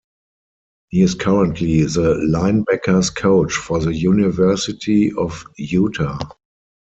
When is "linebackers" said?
2.27-3.15